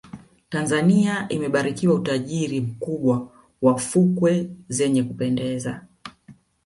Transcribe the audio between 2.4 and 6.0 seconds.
mkubwa wa fukwe zenye kupendeza